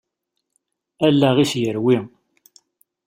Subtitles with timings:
[1.07, 1.97] Allaɣ-is yerwi.